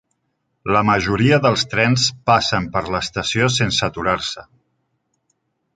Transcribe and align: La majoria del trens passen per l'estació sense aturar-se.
La 0.75 0.81
majoria 0.89 1.37
del 1.43 1.59
trens 1.75 2.07
passen 2.31 2.67
per 2.77 2.83
l'estació 2.95 3.53
sense 3.61 3.87
aturar-se. 3.91 4.49